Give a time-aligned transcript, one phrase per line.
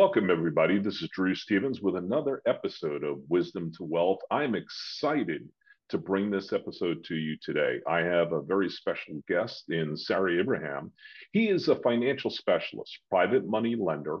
[0.00, 0.78] welcome everybody.
[0.78, 4.20] This is Drew Stevens with another episode of Wisdom to Wealth.
[4.30, 5.46] I'm excited
[5.90, 7.80] to bring this episode to you today.
[7.86, 10.90] I have a very special guest in Sari Abraham.
[11.32, 14.20] He is a financial specialist, private money lender,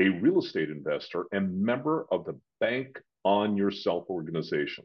[0.00, 4.84] a real estate investor, and member of the Bank on Yourself organization.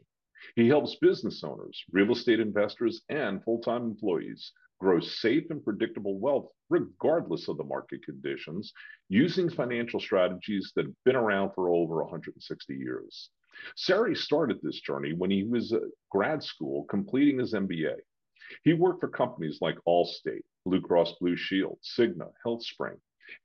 [0.54, 6.18] He helps business owners, real estate investors, and full time employees grow safe and predictable
[6.18, 8.72] wealth regardless of the market conditions
[9.08, 13.30] using financial strategies that have been around for over 160 years.
[13.76, 17.94] Sari started this journey when he was at grad school completing his MBA.
[18.64, 22.98] He worked for companies like Allstate, Blue Cross Blue Shield, Cigna, HealthSpring,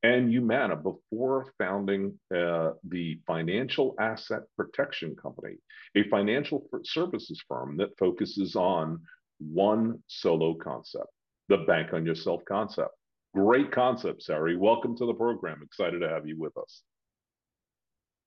[0.04, 5.56] and Humana before founding uh, the Financial Asset Protection Company,
[5.96, 9.02] a financial services firm that focuses on
[9.40, 11.08] one solo concept
[11.52, 12.92] the bank on yourself concept.
[13.34, 14.58] Great concept, Sari.
[14.58, 15.60] Welcome to the program.
[15.64, 16.82] Excited to have you with us.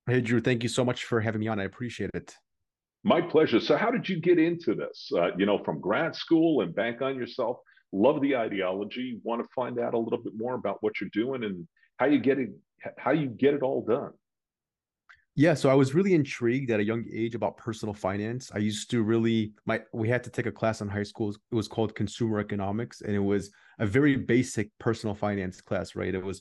[0.06, 1.58] Hey, Drew, thank you so much for having me on.
[1.58, 2.36] I appreciate it.
[3.02, 3.60] My pleasure.
[3.60, 5.10] So, how did you get into this?
[5.14, 7.58] Uh, you know, from grad school and bank on yourself.
[7.92, 9.20] Love the ideology.
[9.22, 11.66] Want to find out a little bit more about what you're doing and
[11.98, 12.50] how you get it,
[12.98, 14.10] how you get it all done.
[15.36, 18.52] Yeah, so I was really intrigued at a young age about personal finance.
[18.54, 21.30] I used to really my we had to take a class in high school.
[21.30, 26.14] It was called consumer economics, and it was a very basic personal finance class, right?
[26.14, 26.40] It was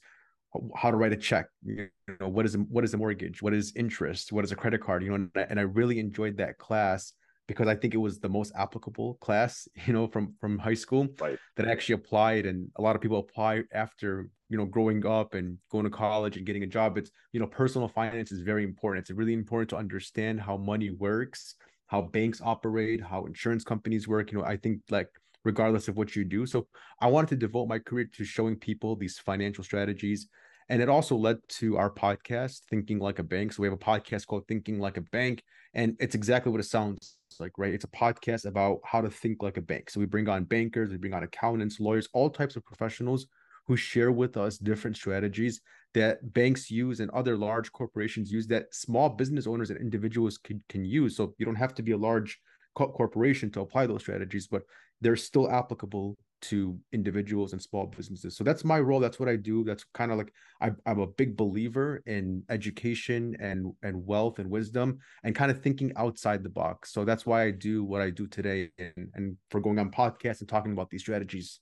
[0.76, 3.56] how to write a check, you know, what is a, what is a mortgage, what
[3.56, 6.38] is interest, what is a credit card, you know, and I, and I really enjoyed
[6.38, 7.14] that class
[7.48, 11.08] because I think it was the most applicable class, you know, from from high school
[11.20, 11.38] right.
[11.58, 15.58] that actually applied, and a lot of people apply after you know growing up and
[15.72, 16.98] going to college and getting a job.
[16.98, 19.04] It's you know personal finance is very important.
[19.04, 21.56] It's really important to understand how money works,
[21.88, 24.32] how banks operate, how insurance companies work.
[24.32, 25.10] You know, I think like
[25.44, 26.46] regardless of what you do.
[26.46, 26.68] So
[27.00, 30.28] I wanted to devote my career to showing people these financial strategies.
[30.70, 33.52] And it also led to our podcast, Thinking Like a Bank.
[33.52, 35.44] So we have a podcast called Thinking Like a Bank.
[35.74, 37.74] And it's exactly what it sounds like, right?
[37.74, 39.90] It's a podcast about how to think like a bank.
[39.90, 43.26] So we bring on bankers, we bring on accountants, lawyers, all types of professionals
[43.66, 45.62] who share with us different strategies
[45.94, 50.62] that banks use and other large corporations use that small business owners and individuals can,
[50.70, 51.16] can use.
[51.18, 52.40] So you don't have to be a large
[52.76, 54.64] corporation to apply those strategies, but
[55.02, 58.36] they're still applicable to individuals and small businesses.
[58.36, 59.00] So that's my role.
[59.00, 59.64] That's what I do.
[59.64, 64.50] That's kind of like I, I'm a big believer in education and and wealth and
[64.50, 66.92] wisdom and kind of thinking outside the box.
[66.92, 70.42] So that's why I do what I do today and, and for going on podcasts
[70.42, 71.60] and talking about these strategies.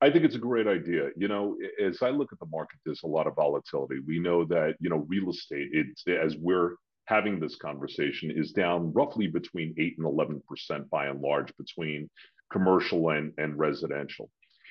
[0.00, 1.10] I think it's a great idea.
[1.14, 3.96] You know, as I look at the market, there's a lot of volatility.
[4.06, 8.94] We know that, you know, real estate, it's as we're having this conversation, is down
[8.94, 12.08] roughly between 8 and 11% by and large between
[12.52, 14.30] commercial and, and residential.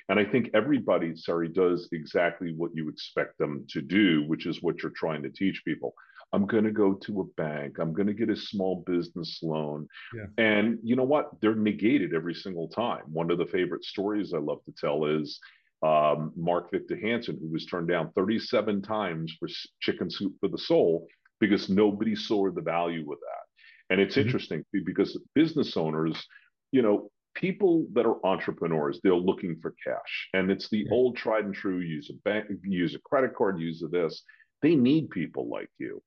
[0.09, 4.61] And I think everybody, Sari, does exactly what you expect them to do, which is
[4.61, 5.93] what you're trying to teach people.
[6.33, 7.77] I'm going to go to a bank.
[7.79, 9.87] I'm going to get a small business loan.
[10.13, 10.25] Yeah.
[10.43, 11.29] And you know what?
[11.41, 13.03] They're negated every single time.
[13.11, 15.39] One of the favorite stories I love to tell is
[15.81, 19.47] um, Mark Victor Hansen, who was turned down 37 times for
[19.79, 21.07] chicken soup for the soul
[21.39, 23.93] because nobody saw the value with that.
[23.93, 24.27] And it's mm-hmm.
[24.27, 26.23] interesting because business owners,
[26.71, 30.29] you know, people that are entrepreneurs, they're looking for cash.
[30.33, 30.91] And it's the yeah.
[30.91, 34.23] old tried and true use a bank, use a credit card, use of this.
[34.61, 36.01] They need people like you.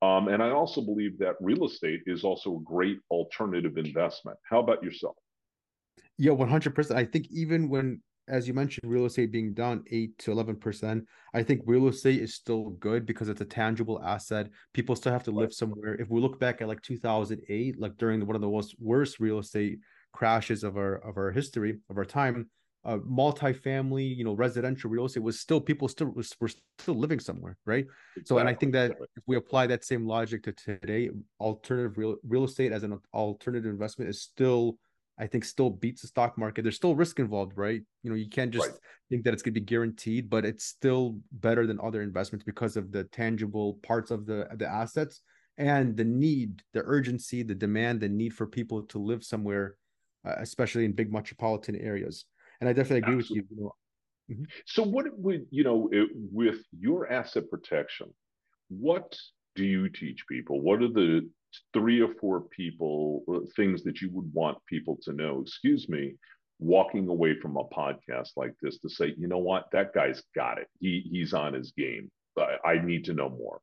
[0.00, 4.38] Um, and I also believe that real estate is also a great alternative investment.
[4.48, 5.16] How about yourself?
[6.16, 6.94] Yeah, 100%.
[6.94, 11.42] I think even when, as you mentioned, real estate being down 8 to 11%, I
[11.42, 14.48] think real estate is still good because it's a tangible asset.
[14.72, 15.94] People still have to live somewhere.
[15.94, 19.40] If we look back at like 2008, like during one of the most worst real
[19.40, 19.80] estate
[20.18, 22.50] crashes of our of our history of our time
[22.84, 27.20] uh, multifamily you know residential real estate was still people still was, were still living
[27.20, 27.86] somewhere right
[28.16, 28.24] exactly.
[28.24, 32.16] so and i think that if we apply that same logic to today alternative real
[32.26, 34.76] real estate as an alternative investment is still
[35.20, 38.28] i think still beats the stock market there's still risk involved right you know you
[38.28, 38.78] can't just right.
[39.10, 42.76] think that it's going to be guaranteed but it's still better than other investments because
[42.76, 45.20] of the tangible parts of the the assets
[45.58, 49.76] and the need the urgency the demand the need for people to live somewhere
[50.26, 52.24] uh, especially in big metropolitan areas.
[52.60, 53.40] And I definitely agree Absolutely.
[53.40, 53.56] with you.
[53.56, 53.74] you know.
[54.30, 54.44] mm-hmm.
[54.66, 58.12] So, what would you know it, with your asset protection?
[58.68, 59.16] What
[59.54, 60.60] do you teach people?
[60.60, 61.28] What are the
[61.72, 65.42] three or four people uh, things that you would want people to know?
[65.42, 66.14] Excuse me,
[66.58, 70.58] walking away from a podcast like this to say, you know what, that guy's got
[70.58, 70.68] it.
[70.80, 72.10] He he's on his game.
[72.36, 73.60] I, I need to know more.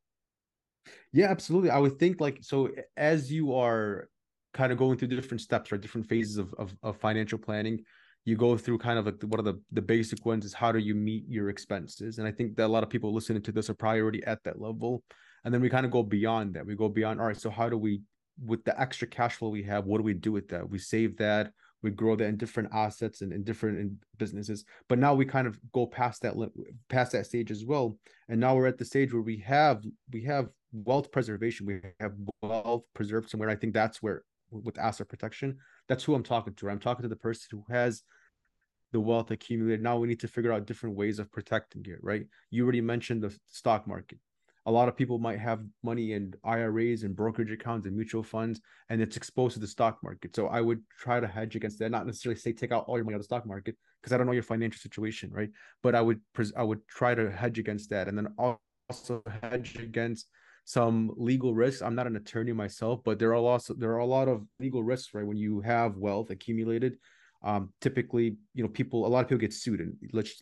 [1.11, 1.69] Yeah, absolutely.
[1.69, 4.09] I would think like so as you are
[4.55, 5.81] kind of going through different steps, right?
[5.81, 7.83] Different phases of, of, of financial planning.
[8.23, 10.79] you go through kind of like one of the the basic ones is how do
[10.79, 12.17] you meet your expenses?
[12.17, 14.43] And i think that a lot of people listening to this are probably already at
[14.45, 15.03] that level.
[15.43, 16.65] And then we kind of go beyond that.
[16.65, 18.01] We go beyond all right so how do we
[18.51, 20.63] with the extra cash flow we have what do we do with that?
[20.73, 21.51] We save that.
[21.83, 23.87] We grow that in different assets and in different in
[24.17, 24.65] businesses.
[24.89, 26.33] But now we kind of go past that
[26.89, 27.85] past that stage as well.
[28.29, 29.77] And now we're at the stage where we have
[30.11, 31.67] we have wealth preservation.
[31.67, 33.49] We have wealth preserved somewhere.
[33.49, 34.23] I think that's where
[34.63, 35.57] with asset protection
[35.87, 38.03] that's who i'm talking to i'm talking to the person who has
[38.91, 42.27] the wealth accumulated now we need to figure out different ways of protecting it right
[42.49, 44.19] you already mentioned the stock market
[44.67, 48.59] a lot of people might have money in IRAs and brokerage accounts and mutual funds,
[48.89, 50.35] and it's exposed to the stock market.
[50.35, 51.91] So I would try to hedge against that.
[51.91, 54.17] Not necessarily say take out all your money out of the stock market because I
[54.17, 55.49] don't know your financial situation, right?
[55.83, 56.19] But I would
[56.57, 58.33] I would try to hedge against that, and then
[58.89, 60.27] also hedge against
[60.65, 61.81] some legal risks.
[61.81, 64.83] I'm not an attorney myself, but there are also there are a lot of legal
[64.83, 65.25] risks, right?
[65.25, 66.97] When you have wealth accumulated,
[67.43, 69.95] um, typically, you know, people a lot of people get sued, and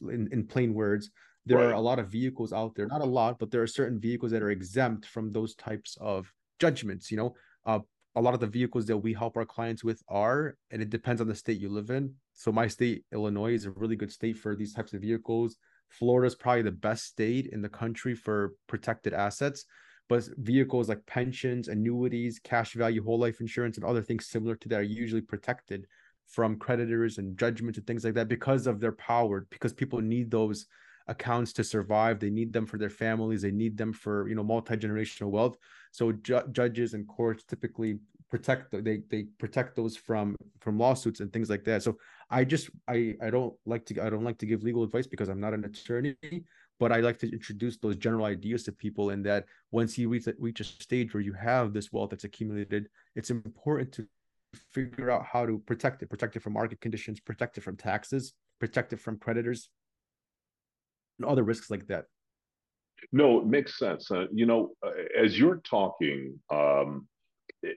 [0.10, 1.12] in, in plain words,
[1.46, 1.66] there right.
[1.68, 4.32] are a lot of vehicles out there not a lot but there are certain vehicles
[4.32, 7.34] that are exempt from those types of judgments you know
[7.66, 7.80] uh,
[8.16, 11.20] a lot of the vehicles that we help our clients with are and it depends
[11.22, 14.38] on the state you live in so my state illinois is a really good state
[14.38, 15.58] for these types of vehicles
[15.90, 19.66] florida is probably the best state in the country for protected assets
[20.14, 24.70] but vehicles like pensions annuities cash value whole life insurance and other things similar to
[24.70, 25.88] that are usually protected
[26.28, 30.30] from creditors and judgments and things like that because of their power because people need
[30.30, 30.68] those
[31.08, 32.20] accounts to survive.
[32.20, 33.42] They need them for their families.
[33.42, 35.58] They need them for you know multi-generational wealth.
[35.92, 38.00] So ju- judges and courts typically
[38.30, 41.84] protect they they protect those from from lawsuits and things like that.
[41.84, 41.98] So
[42.30, 45.30] i just i i don't like to i don't like to give legal advice because
[45.30, 46.16] i'm not an attorney
[46.80, 50.28] but i like to introduce those general ideas to people and that once you reach,
[50.40, 54.08] reach a stage where you have this wealth that's accumulated it's important to
[54.72, 58.34] figure out how to protect it protect it from market conditions protect it from taxes
[58.60, 59.70] protect it from creditors
[61.20, 62.06] and other risks like that.
[63.12, 64.10] No, it makes sense.
[64.10, 67.08] Uh, you know, uh, as you're talking, um,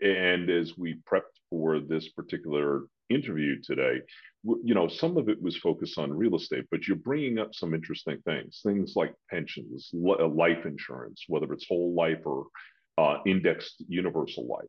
[0.02, 4.00] and as we prepped for this particular interview today,
[4.44, 7.74] you know, some of it was focused on real estate, but you're bringing up some
[7.74, 12.46] interesting things, things like pensions, uh, life insurance, whether it's whole life or
[12.98, 14.68] uh, indexed universal life.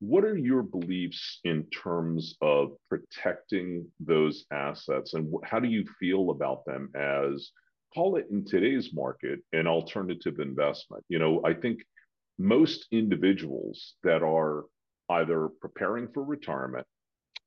[0.00, 6.30] What are your beliefs in terms of protecting those assets, and how do you feel
[6.30, 7.50] about them as
[7.96, 11.02] call it in today's market an alternative investment.
[11.08, 11.80] You know, I think
[12.38, 14.64] most individuals that are
[15.08, 16.86] either preparing for retirement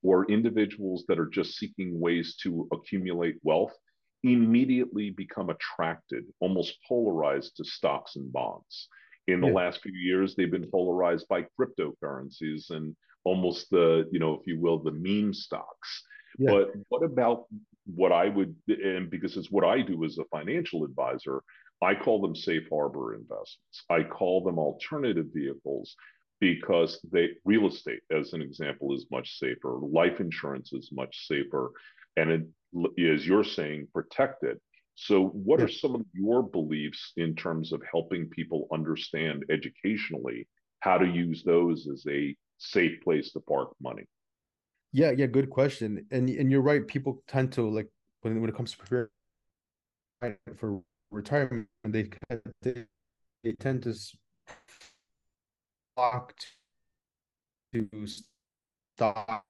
[0.04, 3.74] or individuals that are just seeking ways to accumulate wealth
[4.24, 8.90] immediately become attracted, almost polarized to stocks and bonds.
[9.28, 9.54] In the yeah.
[9.54, 14.60] last few years, they've been polarized by cryptocurrencies and almost the, you know, if you
[14.60, 16.04] will, the meme stocks.
[16.38, 16.51] Yeah.
[16.51, 17.46] But what about
[17.86, 21.42] what I would, and because it's what I do as a financial advisor,
[21.81, 23.84] I call them safe harbor investments.
[23.90, 25.96] I call them alternative vehicles
[26.39, 29.77] because they real estate, as an example, is much safer.
[29.81, 31.71] Life insurance is much safer,
[32.18, 34.57] and it, as you're saying, protected.
[34.95, 35.65] So, what yeah.
[35.65, 40.47] are some of your beliefs in terms of helping people understand educationally
[40.81, 44.03] how to use those as a safe place to park money?
[44.91, 46.05] Yeah, yeah, good question.
[46.12, 46.86] And and you're right.
[46.86, 47.88] People tend to like
[48.22, 49.10] when when it comes to preparing
[50.58, 50.81] for
[51.12, 52.10] retirement, they
[52.62, 52.86] they,
[53.43, 53.93] they tend to
[56.00, 56.34] flock
[57.74, 57.89] to
[58.96, 59.44] stocks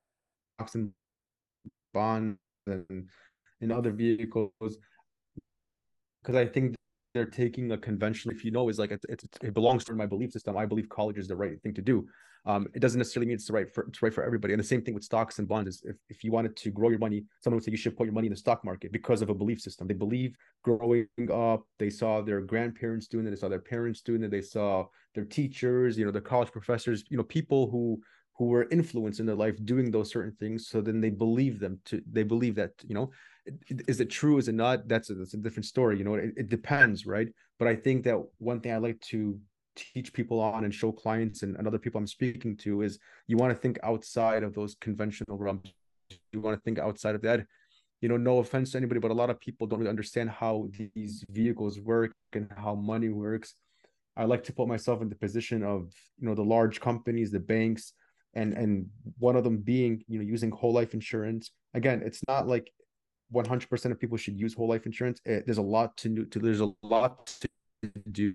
[0.73, 0.91] and
[1.93, 3.07] bonds and
[3.61, 4.51] in other vehicles
[6.21, 6.75] because I think
[7.13, 10.05] they're taking a conventional if you know is like it, it, it belongs to my
[10.05, 10.57] belief system.
[10.57, 12.07] I believe college is the right thing to do
[12.45, 14.53] um, it doesn't necessarily mean it's the right for it's right for everybody.
[14.53, 16.89] And the same thing with stocks and bonds is if, if you wanted to grow
[16.89, 19.21] your money someone would say you should put your money in the stock market because
[19.21, 19.87] of a belief system.
[19.87, 24.23] They believe growing up they saw their grandparents doing it they saw their parents doing
[24.23, 27.99] it they saw their teachers you know their college professors you know people who
[28.39, 30.69] who were influenced in their life doing those certain things.
[30.69, 33.11] So then they believe them to they believe that you know
[33.69, 34.37] is it true?
[34.37, 34.87] Is it not?
[34.87, 35.97] That's a, that's a different story.
[35.97, 37.27] You know it, it depends right?
[37.59, 39.37] But i think that one thing i like to
[39.93, 43.37] teach people on and show clients and, and other people i'm speaking to is you
[43.37, 45.71] want to think outside of those conventional realms.
[46.31, 47.45] You want to think outside of that.
[48.01, 50.69] You know no offense to anybody but a lot of people don't really understand how
[50.95, 53.55] these vehicles work and how money works.
[54.15, 57.39] I like to put myself in the position of you know the large companies the
[57.39, 57.93] banks
[58.33, 61.51] and and one of them being you know using whole life insurance.
[61.73, 62.71] Again it's not like
[63.33, 65.21] 100% of people should use whole life insurance.
[65.23, 68.33] It, there's a lot to, to there's a lot to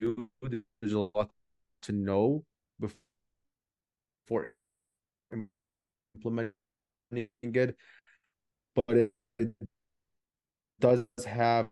[0.00, 1.30] there's a lot
[1.82, 2.44] to know
[4.28, 4.54] before
[6.14, 6.52] implementing
[7.42, 7.76] it
[8.74, 9.52] but it, it
[10.80, 11.68] does have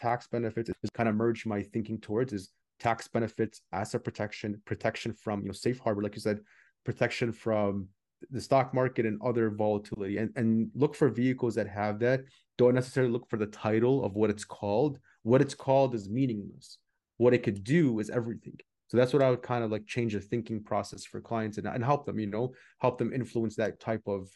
[0.00, 0.70] tax benefits.
[0.70, 5.46] It's kind of merged my thinking towards is tax benefits, asset protection, protection from you
[5.46, 6.40] know safe harbor, like you said,
[6.84, 7.88] protection from
[8.30, 12.20] the stock market and other volatility, and and look for vehicles that have that.
[12.58, 14.98] Don't necessarily look for the title of what it's called.
[15.22, 16.78] What it's called is meaningless.
[17.18, 18.58] What it could do is everything.
[18.88, 21.66] So that's what I would kind of like change the thinking process for clients and,
[21.66, 24.28] and help them, you know, help them influence that type of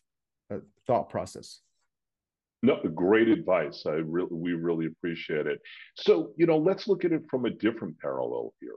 [0.52, 1.60] uh, thought process.
[2.62, 3.84] No, great advice.
[3.86, 5.60] I really, we really appreciate it.
[5.96, 8.72] So, you know, let's look at it from a different parallel here.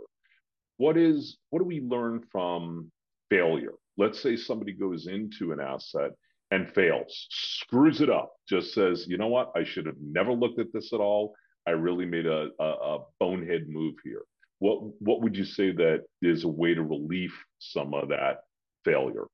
[0.77, 2.91] What is, what do we learn from
[3.29, 3.74] failure?
[3.98, 6.12] Let's say somebody goes into an asset
[6.51, 10.60] and fails, screws it up, just says, you know what, I should have never looked
[10.60, 11.33] at this at all.
[11.67, 14.24] I really made a, a, a bonehead move here.
[14.60, 18.41] What, what would you say that is a way to relieve some of that
[18.86, 19.27] failure?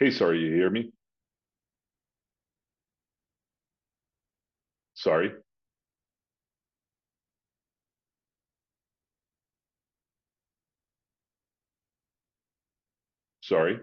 [0.00, 0.92] Hey, Sari, you hear me?
[4.94, 5.32] Sorry.
[13.50, 13.80] Sorry.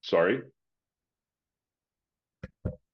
[0.00, 0.40] Sorry.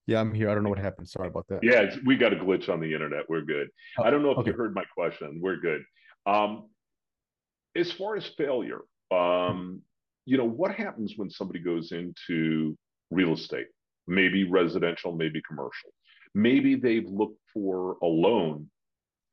[0.08, 0.50] Yeah, I'm here.
[0.50, 1.08] I don't know what happened.
[1.08, 1.60] Sorry about that.
[1.62, 3.30] Yeah, we got a glitch on the internet.
[3.30, 3.68] We're good.
[3.96, 4.50] Oh, I don't know if okay.
[4.50, 5.38] you heard my question.
[5.40, 5.82] We're good.
[6.26, 6.68] Um,
[7.76, 8.80] as far as failure,
[9.12, 9.82] um,
[10.26, 12.76] you know, what happens when somebody goes into
[13.12, 13.68] real estate?
[14.08, 15.90] Maybe residential, maybe commercial.
[16.34, 18.68] Maybe they've looked for a loan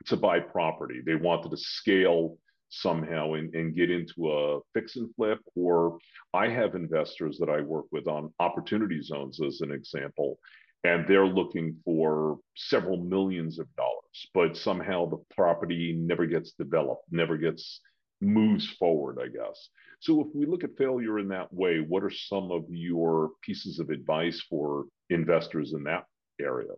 [0.08, 1.02] to buy property.
[1.06, 2.38] They wanted to scale
[2.70, 5.40] somehow and, and get into a fix and flip.
[5.56, 5.98] Or
[6.34, 10.40] I have investors that I work with on opportunity zones, as an example,
[10.84, 17.06] and they're looking for several millions of dollars, but somehow the property never gets developed,
[17.12, 17.82] never gets
[18.22, 19.70] moves forward, I guess.
[20.00, 23.80] So if we look at failure in that way, what are some of your pieces
[23.80, 26.06] of advice for investors in that
[26.40, 26.74] area?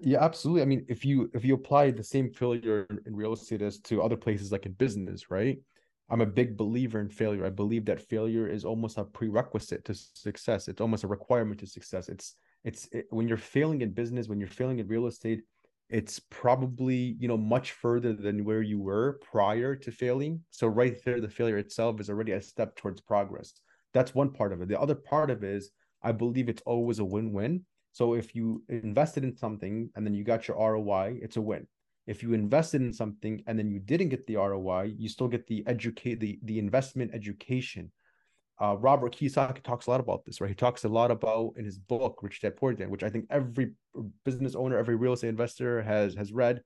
[0.00, 0.62] Yeah, absolutely.
[0.62, 4.02] I mean, if you if you apply the same failure in real estate as to
[4.02, 5.58] other places like in business, right?
[6.10, 7.44] I'm a big believer in failure.
[7.44, 10.68] I believe that failure is almost a prerequisite to success.
[10.68, 12.08] It's almost a requirement to success.
[12.08, 15.42] It's it's it, when you're failing in business, when you're failing in real estate,
[15.88, 20.44] it's probably you know much further than where you were prior to failing.
[20.50, 23.52] So right there, the failure itself is already a step towards progress.
[23.94, 24.68] That's one part of it.
[24.68, 25.70] The other part of it is
[26.02, 30.24] I believe it's always a win-win so if you invested in something and then you
[30.24, 31.66] got your ROI, it's a win.
[32.06, 35.46] If you invested in something and then you didn't get the ROI, you still get
[35.46, 37.92] the educate the the investment education.
[38.60, 40.48] Uh, Robert Kiyosaki talks a lot about this, right?
[40.48, 43.26] He talks a lot about in his book Rich Dad Poor Dad, which I think
[43.30, 43.72] every
[44.24, 46.62] business owner, every real estate investor has has read.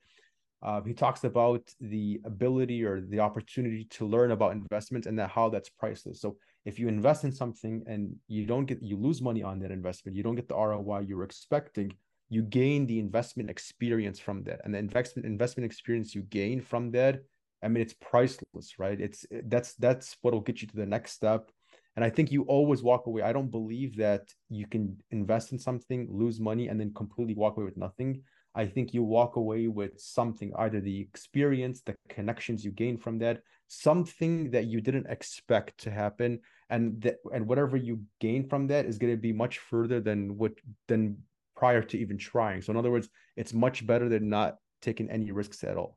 [0.63, 5.29] Uh, he talks about the ability or the opportunity to learn about investments and that
[5.29, 6.21] how that's priceless.
[6.21, 9.71] So if you invest in something and you don't get you lose money on that
[9.71, 11.93] investment you don't get the roi you're expecting
[12.33, 14.61] you gain the investment experience from that.
[14.65, 17.21] And the investment investment experience you gain from that
[17.63, 18.99] i mean it's priceless right?
[19.01, 21.51] It's that's that's what will get you to the next step.
[21.95, 23.21] And i think you always walk away.
[23.23, 27.57] I don't believe that you can invest in something lose money and then completely walk
[27.57, 28.23] away with nothing.
[28.55, 33.19] I think you walk away with something, either the experience, the connections you gain from
[33.21, 33.41] that,
[33.73, 38.85] something that you didn't expect to happen, and that and whatever you gain from that
[38.85, 40.53] is going to be much further than what
[40.89, 41.17] than
[41.57, 42.61] prior to even trying.
[42.61, 45.97] So in other words, it's much better than not taking any risks at all.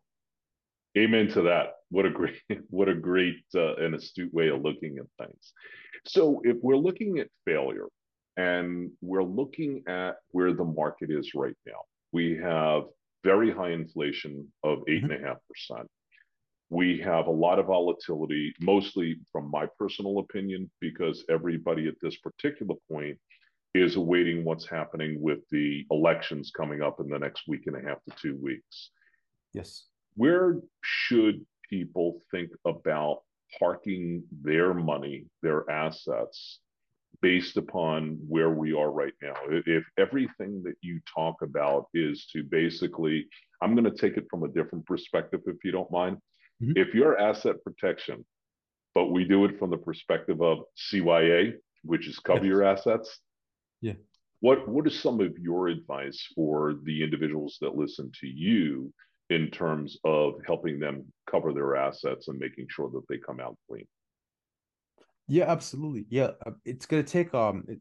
[0.98, 1.74] Amen to that.
[1.90, 2.40] What a great,
[2.70, 5.54] what a great uh, and astute way of looking at things.
[6.08, 7.88] So if we're looking at failure
[8.38, 11.82] and we're looking at where the market is right now,
[12.14, 12.84] we have
[13.24, 15.90] very high inflation of eight and a half percent.
[16.70, 22.18] We have a lot of volatility, mostly from my personal opinion, because everybody at this
[22.18, 23.18] particular point
[23.74, 27.88] is awaiting what's happening with the elections coming up in the next week and a
[27.88, 28.92] half to two weeks.
[29.54, 29.86] Yes.
[30.16, 33.22] Where should people think about
[33.60, 36.60] parking their money, their assets,
[37.22, 39.36] based upon where we are right now.
[39.50, 43.28] If everything that you talk about is to basically,
[43.62, 46.18] I'm going to take it from a different perspective, if you don't mind.
[46.62, 46.74] Mm-hmm.
[46.76, 48.26] If you're asset protection,
[48.94, 50.60] but we do it from the perspective of
[50.92, 52.48] CYA, which is cover yes.
[52.48, 53.20] your assets.
[53.82, 53.94] Yeah.
[54.40, 58.94] What what is some of your advice for the individuals that listen to you
[59.30, 63.58] in terms of helping them cover their assets and making sure that they come out
[63.68, 63.88] clean.
[65.28, 66.06] Yeah, absolutely.
[66.10, 67.80] Yeah, uh, it's gonna take um, it,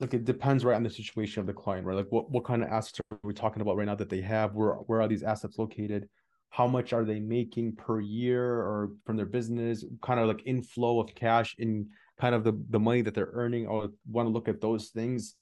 [0.00, 1.96] like it depends right on the situation of the client, right?
[1.96, 4.54] Like what what kind of assets are we talking about right now that they have?
[4.54, 6.08] Where where are these assets located?
[6.50, 9.84] How much are they making per year or from their business?
[10.02, 11.88] Kind of like inflow of cash in
[12.20, 13.68] kind of the the money that they're earning.
[13.68, 15.34] I want to look at those things,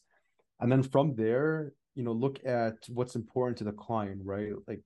[0.61, 4.53] and then from there, you know, look at what's important to the client, right?
[4.67, 4.83] Like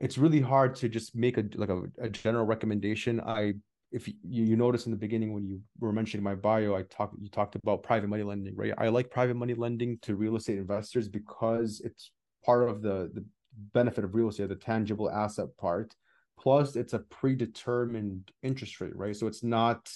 [0.00, 3.20] it's really hard to just make a like a, a general recommendation.
[3.20, 3.54] I
[3.92, 7.14] if you, you notice in the beginning when you were mentioning my bio, I talked
[7.20, 8.72] you talked about private money lending, right?
[8.78, 12.10] I like private money lending to real estate investors because it's
[12.44, 13.24] part of the the
[13.72, 15.94] benefit of real estate, the tangible asset part.
[16.38, 19.16] Plus, it's a predetermined interest rate, right?
[19.16, 19.90] So it's not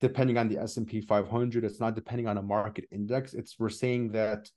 [0.00, 1.64] depending on the S&P 500.
[1.64, 3.34] It's not depending on a market index.
[3.34, 4.48] It's we're saying that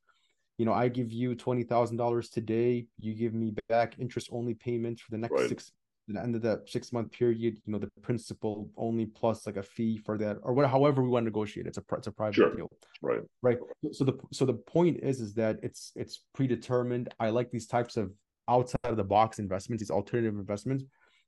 [0.61, 2.85] you know, I give you twenty thousand dollars today.
[2.99, 5.49] You give me back interest only payments for the next right.
[5.49, 5.71] six.
[6.07, 9.63] The end of that six month period, you know, the principal only plus like a
[9.63, 10.71] fee for that, or whatever.
[10.71, 11.65] However, we want to negotiate.
[11.65, 12.53] It's a it's a private sure.
[12.53, 12.69] deal,
[13.01, 13.21] right?
[13.41, 13.57] Right.
[13.91, 17.09] So the so the point is is that it's it's predetermined.
[17.19, 18.11] I like these types of
[18.47, 20.83] outside of the box investments, these alternative investments.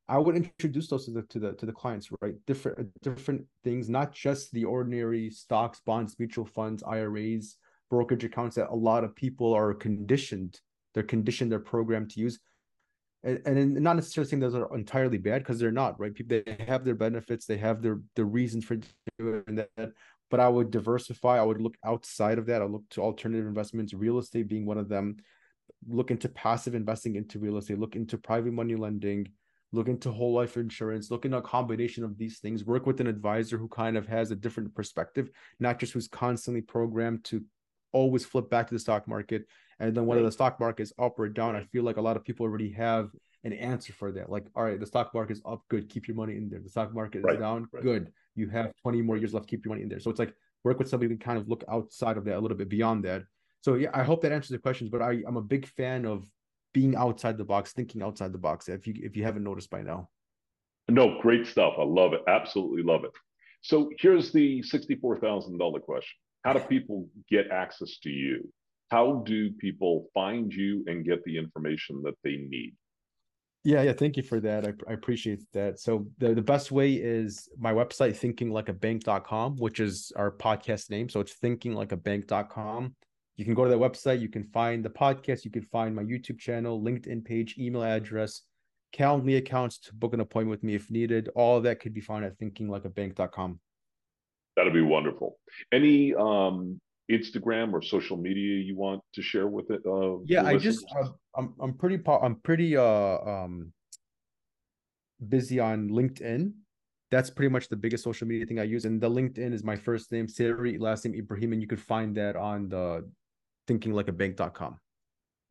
[0.10, 2.34] I would introduce those to the to the to the clients, right?
[2.46, 7.58] Different different things, not just the ordinary stocks, bonds, mutual funds, IRAs,
[7.94, 10.60] brokerage accounts that a lot of people are conditioned
[10.96, 12.40] they're conditioned they're programmed to use
[13.24, 16.66] and, and not necessarily saying those are entirely bad because they're not right people they
[16.66, 18.78] have their benefits they have their their reasons for
[19.20, 19.92] doing that
[20.32, 23.94] but i would diversify i would look outside of that i look to alternative investments
[23.94, 25.16] real estate being one of them
[25.88, 29.28] look into passive investing into real estate look into private money lending
[29.72, 33.08] look into whole life insurance look into a combination of these things work with an
[33.08, 37.44] advisor who kind of has a different perspective not just who's constantly programmed to
[37.94, 39.46] always flip back to the stock market.
[39.80, 40.28] And then whether right.
[40.28, 42.72] the stock market is up or down, I feel like a lot of people already
[42.72, 43.12] have
[43.44, 44.30] an answer for that.
[44.30, 46.60] Like, all right, the stock market is up, good, keep your money in there.
[46.60, 47.40] The stock market is right.
[47.40, 47.84] down, right.
[47.84, 48.12] good.
[48.36, 50.00] You have 20 more years left, keep your money in there.
[50.00, 52.40] So it's like work with somebody who can kind of look outside of that a
[52.40, 53.24] little bit beyond that.
[53.64, 54.90] So yeah, I hope that answers the questions.
[54.90, 56.28] But I, I'm a big fan of
[56.74, 58.68] being outside the box, thinking outside the box.
[58.68, 60.10] If you if you haven't noticed by now.
[60.90, 61.76] No, great stuff.
[61.80, 62.22] I love it.
[62.28, 63.12] Absolutely love it.
[63.62, 68.52] So here's the sixty-four thousand dollar question how do people get access to you?
[68.92, 72.76] How do people find you and get the information that they need?
[73.64, 73.94] Yeah, yeah.
[73.94, 74.66] Thank you for that.
[74.68, 75.80] I, I appreciate that.
[75.80, 81.08] So the, the best way is my website, thinkinglikeabank.com, which is our podcast name.
[81.08, 82.96] So it's thinkinglikeabank.com.
[83.36, 84.22] You can go to that website.
[84.22, 85.44] You can find the podcast.
[85.44, 88.42] You can find my YouTube channel, LinkedIn page, email address,
[88.94, 91.28] Calendly accounts to book an appointment with me if needed.
[91.34, 93.60] All of that could be found at thinkinglikeabank.com.
[94.56, 95.40] That'd be wonderful.
[95.72, 96.80] Any um,
[97.12, 99.82] Instagram or social media you want to share with it?
[99.84, 103.74] Uh, yeah, I just uh, I'm I'm pretty I'm pretty uh um
[105.28, 106.54] busy on LinkedIn.
[107.10, 109.76] That's pretty much the biggest social media thing I use, and the LinkedIn is my
[109.76, 113.10] first name, Sari, last name Ibrahim, and you could find that on the
[113.68, 114.80] thinkinglikeabank.com.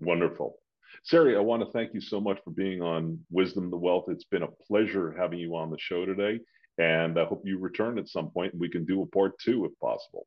[0.01, 0.59] Wonderful.
[1.05, 4.05] Sari, I want to thank you so much for being on Wisdom to Wealth.
[4.09, 6.41] It's been a pleasure having you on the show today.
[6.79, 9.65] And I hope you return at some point and we can do a part two
[9.65, 10.27] if possible.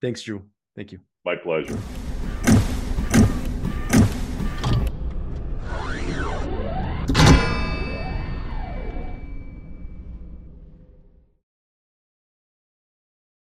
[0.00, 0.44] Thanks, Drew.
[0.74, 1.00] Thank you.
[1.24, 1.78] My pleasure.